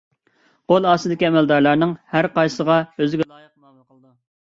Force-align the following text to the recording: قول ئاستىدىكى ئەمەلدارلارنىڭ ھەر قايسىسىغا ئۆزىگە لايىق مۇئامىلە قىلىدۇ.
قول 0.71 0.85
ئاستىدىكى 0.91 1.27
ئەمەلدارلارنىڭ 1.27 1.93
ھەر 2.13 2.29
قايسىسىغا 2.39 2.79
ئۆزىگە 2.87 3.29
لايىق 3.29 3.51
مۇئامىلە 3.59 3.85
قىلىدۇ. 3.91 4.11